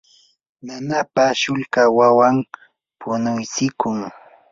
nanapa 0.65 1.23
shulka 1.39 1.81
wawan 1.97 2.37
punuysikim. 2.99 3.97